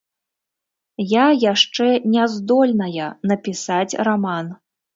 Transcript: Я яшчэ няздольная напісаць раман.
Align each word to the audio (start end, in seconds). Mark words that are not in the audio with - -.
Я 1.11 1.25
яшчэ 1.51 1.87
няздольная 2.15 3.13
напісаць 3.33 3.97
раман. 4.11 4.53